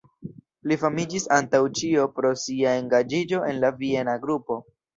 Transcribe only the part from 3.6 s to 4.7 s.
la Viena Grupo.